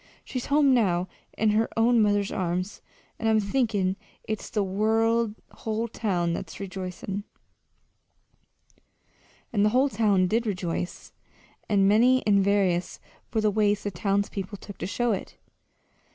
She's 0.25 0.47
home 0.47 0.73
now, 0.73 1.07
in 1.37 1.51
her 1.51 1.69
own 1.77 2.01
mother's 2.01 2.31
arms, 2.31 2.81
and 3.19 3.29
I'm 3.29 3.39
thinkin' 3.39 3.97
it's 4.23 4.49
the 4.49 4.63
whole 5.51 5.87
town 5.89 6.33
that's 6.33 6.59
rejoicin'!" 6.59 7.23
And 9.53 9.63
the 9.63 9.69
whole 9.69 9.89
town 9.89 10.25
did 10.25 10.47
rejoice 10.47 11.13
and 11.69 11.87
many 11.87 12.25
and 12.25 12.43
various 12.43 12.99
were 13.31 13.41
the 13.41 13.51
ways 13.51 13.83
the 13.83 13.91
townspeople 13.91 14.57
took 14.57 14.79
to 14.79 14.87
show 14.87 15.11
it. 15.11 15.37